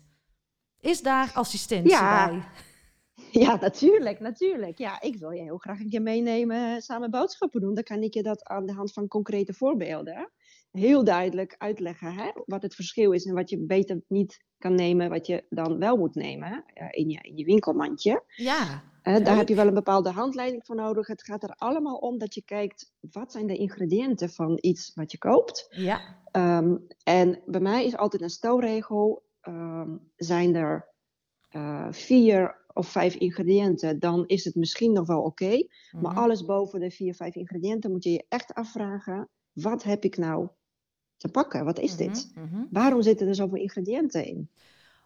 Is 0.80 1.02
daar 1.02 1.32
assistentie 1.34 1.92
Ja. 1.92 2.28
bij? 2.28 2.44
Ja, 3.44 3.58
natuurlijk, 3.62 4.20
natuurlijk. 4.20 4.78
Ja, 4.78 5.02
ik 5.02 5.18
wil 5.18 5.32
je 5.32 5.42
heel 5.42 5.58
graag 5.58 5.80
een 5.80 5.90
keer 5.90 6.02
meenemen, 6.02 6.76
eh, 6.76 6.82
samen 6.82 7.12
boodschappen 7.12 7.62
doen. 7.62 7.74
Dan 7.74 7.84
kan 7.84 8.02
ik 8.02 8.14
je 8.14 8.24
dat 8.24 8.44
aan 8.44 8.66
de 8.66 8.74
hand 8.74 8.94
van 8.94 9.08
concrete 9.08 9.54
voorbeelden 9.54 10.32
heel 10.72 11.04
duidelijk 11.04 11.56
uitleggen. 11.58 12.14
Hè? 12.14 12.32
Wat 12.46 12.62
het 12.62 12.76
verschil 12.76 13.12
is 13.12 13.26
en 13.26 13.34
wat 13.34 13.50
je 13.50 13.66
beter 13.66 14.02
niet 14.08 14.44
kan 14.58 14.76
nemen, 14.76 15.10
wat 15.10 15.28
je 15.28 15.46
dan 15.50 15.80
wel 15.80 15.98
moet 15.98 16.16
nemen 16.16 16.64
eh, 16.74 16.88
in, 16.92 17.10
je, 17.10 17.20
in 17.22 17.38
je 17.38 17.46
winkelmandje. 17.46 18.24
Ja, 18.36 18.84
Eh, 19.02 19.24
daar 19.24 19.38
heb 19.38 19.48
je 19.48 19.56
wel 19.56 19.68
een 19.68 19.74
bepaalde 19.74 20.10
handleiding 20.10 20.66
voor 20.66 20.76
nodig. 20.76 21.08
Het 21.08 21.24
gaat 21.24 21.44
er 21.44 21.56
allemaal 21.56 21.96
om 21.96 22.18
dat 22.18 22.34
je 22.34 22.44
kijkt, 22.44 22.92
wat 23.12 23.32
zijn 23.32 23.48
de 23.48 23.56
ingrediënten 23.56 24.30
van 24.30 24.58
iets 24.62 24.92
wat 24.96 25.12
je 25.12 25.18
koopt? 25.18 25.68
ja. 25.70 26.20
Ehm, 26.32 26.78
en 27.04 27.42
bij 27.46 27.62
mij 27.62 27.86
is 27.86 27.98
altijd 27.98 28.22
een 28.22 28.30
stelregel, 28.30 29.24
ehm, 29.42 29.98
zijn 30.16 30.56
er 30.56 30.90
eh, 31.50 31.88
vier 31.90 32.61
of 32.74 32.88
vijf 32.88 33.16
ingrediënten, 33.16 34.00
dan 34.00 34.24
is 34.28 34.46
het 34.46 34.56
misschien 34.56 34.92
nog 34.94 35.08
wel 35.08 35.22
oké. 35.22 35.68
Maar 35.92 36.12
Mhm. 36.12 36.18
alles 36.22 36.46
boven 36.46 36.80
de 36.80 36.92
vier, 36.92 37.16
vijf 37.16 37.36
ingrediënten 37.36 37.92
moet 37.92 38.04
je 38.04 38.12
je 38.12 38.26
echt 38.30 38.54
afvragen, 38.54 39.30
wat 39.52 39.84
heb 39.84 40.04
ik 40.04 40.18
nou 40.18 40.48
te 41.18 41.28
pakken? 41.32 41.66
Wat 41.66 41.80
is 41.80 41.96
dit? 41.96 42.32
Mhm, 42.36 42.46
mhm. 42.46 42.66
Waarom 42.70 43.02
zitten 43.02 43.28
er 43.28 43.36
zoveel 43.36 43.62
ingrediënten 43.62 44.26
in? 44.26 44.50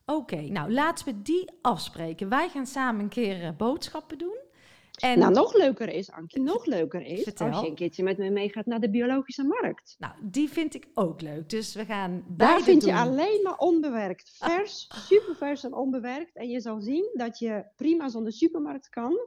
Oké, 0.05 0.41
nou 0.41 0.71
laten 0.71 1.05
we 1.05 1.21
die 1.21 1.51
afspreken. 1.61 2.29
Wij 2.29 2.49
gaan 2.49 2.65
samen 2.65 3.01
een 3.01 3.09
keer 3.09 3.43
uh, 3.43 3.49
boodschappen 3.57 4.17
doen. 4.17 4.37
En... 4.95 5.19
Nou, 5.19 5.33
nog 5.33 5.53
leuker 5.53 5.89
is, 5.89 6.11
Ankie, 6.11 6.41
nog 6.41 6.65
leuker 6.75 7.01
is 7.01 7.23
Vertel. 7.23 7.47
als 7.47 7.61
je 7.61 7.67
een 7.67 7.75
keertje 7.75 8.03
met 8.03 8.17
me 8.17 8.29
meegaat 8.29 8.65
naar 8.65 8.79
de 8.79 8.89
biologische 8.89 9.43
markt. 9.43 9.95
Nou, 9.97 10.13
die 10.21 10.49
vind 10.49 10.75
ik 10.75 10.87
ook 10.93 11.21
leuk. 11.21 11.49
Dus 11.49 11.75
we 11.75 11.85
gaan 11.85 12.23
Daar 12.27 12.61
vind 12.61 12.81
doen. 12.81 12.89
je 12.89 12.99
alleen 12.99 13.39
maar 13.43 13.57
onbewerkt. 13.57 14.35
Vers, 14.37 14.87
super 15.07 15.35
vers 15.35 15.63
en 15.63 15.73
onbewerkt. 15.73 16.35
En 16.35 16.49
je 16.49 16.61
zal 16.61 16.81
zien 16.81 17.09
dat 17.13 17.39
je 17.39 17.65
prima 17.75 18.09
zonder 18.09 18.33
supermarkt 18.33 18.89
kan. 18.89 19.17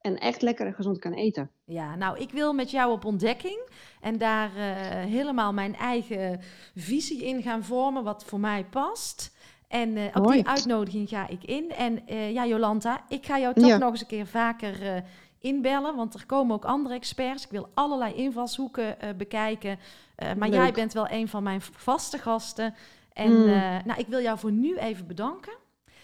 En 0.00 0.18
echt 0.18 0.42
lekker 0.42 0.66
en 0.66 0.74
gezond 0.74 0.98
kan 0.98 1.12
eten. 1.12 1.50
Ja, 1.64 1.96
nou, 1.96 2.18
ik 2.18 2.30
wil 2.30 2.52
met 2.52 2.70
jou 2.70 2.92
op 2.92 3.04
ontdekking. 3.04 3.68
En 4.00 4.18
daar 4.18 4.50
uh, 4.56 4.64
helemaal 5.10 5.52
mijn 5.52 5.74
eigen 5.74 6.40
visie 6.74 7.24
in 7.24 7.42
gaan 7.42 7.64
vormen, 7.64 8.04
wat 8.04 8.24
voor 8.24 8.40
mij 8.40 8.64
past. 8.64 9.32
En 9.70 9.96
uh, 9.96 10.04
op 10.14 10.32
die 10.32 10.48
uitnodiging 10.48 11.08
ga 11.08 11.28
ik 11.28 11.44
in. 11.44 11.70
En 11.72 11.98
uh, 12.08 12.32
ja, 12.32 12.46
Jolanta, 12.46 13.04
ik 13.08 13.26
ga 13.26 13.38
jou 13.38 13.54
toch 13.54 13.66
ja. 13.66 13.76
nog 13.78 13.90
eens 13.90 14.00
een 14.00 14.06
keer 14.06 14.26
vaker 14.26 14.82
uh, 14.82 15.02
inbellen. 15.38 15.96
Want 15.96 16.14
er 16.14 16.26
komen 16.26 16.54
ook 16.54 16.64
andere 16.64 16.94
experts. 16.94 17.44
Ik 17.44 17.50
wil 17.50 17.68
allerlei 17.74 18.14
invalshoeken 18.14 18.96
bekijken. 19.16 19.78
maar 20.16 20.48
Leuk. 20.48 20.60
jij 20.60 20.72
bent 20.72 20.92
wel 20.92 21.10
een 21.10 21.28
van 21.28 21.42
mijn 21.42 21.60
vaste 21.60 22.18
gasten. 22.18 22.74
En 23.12 23.32
Mm. 23.32 23.46
nou, 23.84 23.94
ik 23.96 24.06
wil 24.06 24.20
jou 24.20 24.38
voor 24.38 24.52
nu 24.52 24.76
even 24.76 25.06
bedanken. 25.06 25.52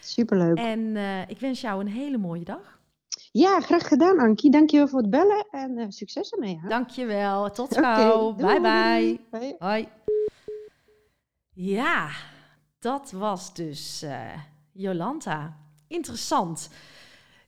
Superleuk. 0.01 0.57
En 0.59 0.97
ik 1.29 1.41
wens 1.41 1.61
jou 1.61 1.81
een 1.81 1.89
hele 1.89 2.19
mooie 2.19 2.45
dag. 2.45 2.79
Ja, 3.33 3.61
graag 3.61 3.89
gedaan, 3.89 4.19
Ankie. 4.19 4.51
Dankjewel 4.51 4.89
voor 4.89 5.01
het 5.01 5.11
bellen 5.11 5.47
en 5.51 5.93
succes 5.93 6.31
ermee. 6.31 6.59
Hè? 6.63 6.69
Dankjewel. 6.69 7.51
Tot 7.51 7.77
gauw. 7.79 8.21
Okay, 8.21 8.61
bye 8.61 9.19
bye. 9.31 9.57
Hoi. 9.59 9.89
Ja, 11.53 12.09
dat 12.87 13.11
was 13.11 13.55
dus 13.55 14.03
uh, 14.03 14.33
Jolanta. 14.73 15.57
Interessant. 15.87 16.71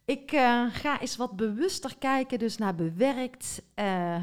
Ik 0.05 0.33
uh, 0.33 0.65
ga 0.71 1.01
eens 1.01 1.17
wat 1.17 1.37
bewuster 1.37 1.99
kijken 1.99 2.39
dus 2.39 2.57
naar 2.57 2.75
bewerkt, 2.75 3.63
uh, 3.77 4.17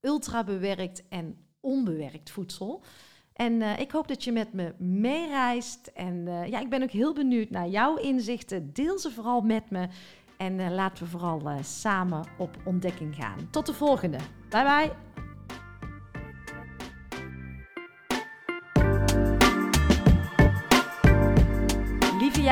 ultra 0.00 0.44
bewerkt 0.44 1.08
en 1.08 1.36
onbewerkt 1.60 2.30
voedsel. 2.30 2.82
En 3.32 3.62
ik 3.62 3.90
hoop 3.90 4.08
dat 4.08 4.24
je 4.24 4.32
met 4.32 4.52
me 4.52 4.74
meereist. 4.78 5.86
En 5.94 6.24
ja, 6.26 6.60
ik 6.60 6.70
ben 6.70 6.82
ook 6.82 6.90
heel 6.90 7.14
benieuwd 7.14 7.50
naar 7.50 7.68
jouw 7.68 7.96
inzichten. 7.96 8.72
Deel 8.72 8.98
ze 8.98 9.10
vooral 9.10 9.40
met 9.40 9.70
me. 9.70 9.88
En 10.36 10.74
laten 10.74 11.04
we 11.04 11.10
vooral 11.10 11.42
samen 11.62 12.24
op 12.38 12.56
ontdekking 12.64 13.14
gaan. 13.14 13.48
Tot 13.50 13.66
de 13.66 13.74
volgende. 13.74 14.18
Bye 14.48 14.62
bye. 14.62 15.09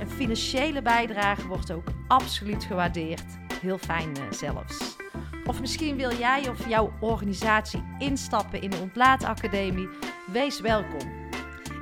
Een 0.00 0.10
financiële 0.10 0.82
bijdrage 0.82 1.46
wordt 1.46 1.72
ook 1.72 1.88
absoluut 2.08 2.64
gewaardeerd. 2.64 3.24
Heel 3.60 3.78
fijn 3.78 4.10
uh, 4.18 4.32
zelfs. 4.32 4.96
Of 5.44 5.60
misschien 5.60 5.96
wil 5.96 6.12
jij 6.12 6.48
of 6.48 6.68
jouw 6.68 6.92
organisatie 7.00 7.82
instappen 7.98 8.62
in 8.62 8.70
de 8.70 8.76
Ontlaatacademie? 8.76 9.88
Wees 10.32 10.60
welkom. 10.60 11.12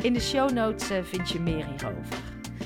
In 0.02 0.12
de 0.12 0.20
show 0.20 0.50
notes 0.50 0.90
uh, 0.90 0.98
vind 1.02 1.28
je 1.28 1.40
meer 1.40 1.66
hierover. 1.66 2.18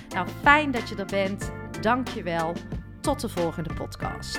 Nou, 0.08 0.28
fijn 0.42 0.70
dat 0.70 0.88
je 0.88 0.96
er 0.96 1.06
bent. 1.06 1.52
Dank 1.80 2.08
je 2.08 2.22
wel. 2.22 2.52
Tot 3.00 3.20
de 3.20 3.28
volgende 3.28 3.74
podcast. 3.74 4.38